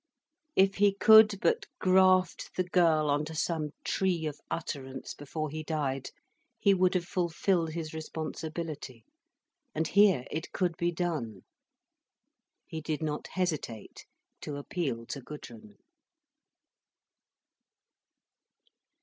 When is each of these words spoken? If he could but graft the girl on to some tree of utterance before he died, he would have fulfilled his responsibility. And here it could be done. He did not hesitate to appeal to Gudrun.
If 0.55 0.77
he 0.77 0.95
could 0.95 1.39
but 1.41 1.67
graft 1.77 2.55
the 2.55 2.63
girl 2.63 3.07
on 3.11 3.23
to 3.25 3.35
some 3.35 3.69
tree 3.83 4.25
of 4.25 4.39
utterance 4.49 5.13
before 5.13 5.51
he 5.51 5.61
died, 5.61 6.09
he 6.57 6.73
would 6.73 6.95
have 6.95 7.05
fulfilled 7.05 7.73
his 7.73 7.93
responsibility. 7.93 9.05
And 9.75 9.87
here 9.87 10.25
it 10.31 10.51
could 10.53 10.75
be 10.75 10.91
done. 10.91 11.41
He 12.65 12.81
did 12.81 13.03
not 13.03 13.27
hesitate 13.27 14.07
to 14.39 14.55
appeal 14.57 15.05
to 15.05 15.21
Gudrun. 15.21 15.77